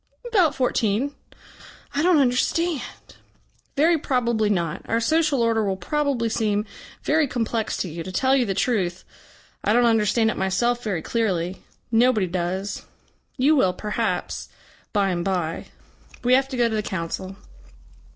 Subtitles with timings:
[0.27, 1.13] "About fourteen."
[1.93, 2.81] "I don't understand."
[3.77, 4.81] "Very probably not.
[4.89, 6.65] Our social order will probably seem
[7.03, 8.01] very complex to you.
[8.01, 9.03] To tell you the truth,
[9.63, 11.61] I don't understand it myself very clearly.
[11.91, 12.81] Nobody does.
[13.37, 14.49] You will, perhaps
[14.91, 15.65] bye and bye.
[16.23, 17.35] We have to go to the Council."